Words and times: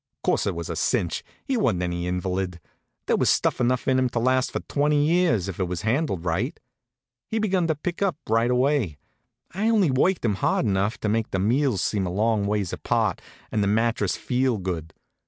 Course, 0.23 0.47
it 0.47 0.55
was 0.55 0.67
a 0.67 0.75
cinch. 0.75 1.23
He 1.45 1.57
wa'n't 1.57 1.83
any 1.83 2.07
invalid. 2.07 2.59
There 3.05 3.17
was 3.17 3.29
stuff 3.29 3.61
enough 3.61 3.87
in 3.87 3.99
him 3.99 4.09
to 4.09 4.17
last 4.19 4.51
for 4.51 4.61
twenty 4.61 5.05
years, 5.05 5.47
if 5.47 5.59
it 5.59 5.65
was 5.65 5.83
handled 5.83 6.25
right. 6.25 6.59
He 7.27 7.37
begun 7.37 7.67
to 7.67 7.75
pick 7.75 8.01
up 8.01 8.17
right 8.27 8.49
away. 8.49 8.97
I 9.51 9.69
only 9.69 9.91
worked 9.91 10.25
him 10.25 10.33
hard 10.41 10.65
enough 10.65 10.97
to 11.01 11.09
make 11.09 11.29
the 11.29 11.37
meals 11.37 11.83
seem 11.83 12.07
a 12.07 12.11
long 12.11 12.47
ways 12.47 12.73
apart 12.73 13.21
and 13.51 13.61
the 13.61 13.67
mattress 13.67 14.15
feel 14.17 14.57
good. 14.57 14.91